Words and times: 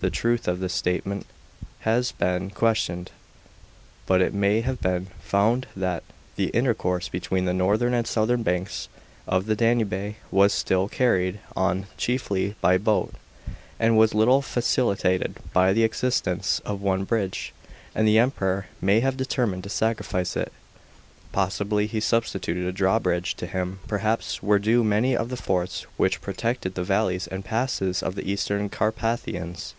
The 0.00 0.08
truth 0.08 0.48
of 0.48 0.60
this 0.60 0.72
statement 0.72 1.26
has 1.80 2.10
been 2.10 2.48
questioned; 2.52 3.10
but 4.06 4.22
it 4.22 4.32
may 4.32 4.62
have 4.62 4.80
been 4.80 5.08
found 5.20 5.66
that 5.76 6.02
the 6.36 6.46
intercourse 6.56 7.10
be 7.10 7.20
tween 7.20 7.44
the 7.44 7.52
northern 7.52 7.92
and 7.92 8.06
southern 8.06 8.42
banks 8.42 8.88
of 9.26 9.44
the 9.44 9.54
Danube 9.54 10.14
was 10.30 10.54
still 10.54 10.88
carried 10.88 11.38
on 11.54 11.86
chiefly 11.98 12.56
by 12.62 12.78
boat, 12.78 13.12
and 13.78 13.94
was 13.98 14.14
little 14.14 14.40
facilitated 14.40 15.36
by 15.52 15.74
the 15.74 15.84
existence 15.84 16.60
of 16.64 16.80
one 16.80 17.04
bridge, 17.04 17.52
and 17.94 18.08
the 18.08 18.18
Emperor 18.18 18.68
may 18.80 19.00
have 19.00 19.18
determined 19.18 19.64
to 19.64 19.68
sacrifice 19.68 20.34
it. 20.34 20.50
Possibly 21.30 21.86
he 21.86 22.00
substituted 22.00 22.64
a 22.64 22.72
drawbridge. 22.72 23.34
To 23.34 23.46
him, 23.46 23.80
perhaps, 23.86 24.42
were 24.42 24.58
due 24.58 24.82
many 24.82 25.14
of 25.14 25.28
the 25.28 25.36
forts 25.36 25.82
which 25.98 26.22
protected 26.22 26.74
the 26.74 26.84
valleys 26.84 27.26
and 27.26 27.44
passes 27.44 28.02
of 28.02 28.14
the 28.14 28.30
eastern 28.32 28.70
Carpathians. 28.70 29.74